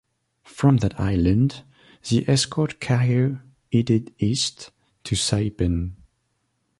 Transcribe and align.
From 0.45 0.77
that 0.77 0.99
island, 0.99 1.61
the 2.09 2.27
escort 2.27 2.79
carrier 2.79 3.43
headed 3.71 4.11
east, 4.17 4.71
to 5.03 5.13
Saipan. 5.15 5.91